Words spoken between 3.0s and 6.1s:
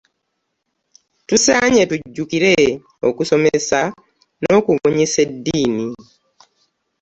okusomesa n'okubunyisa eddiini.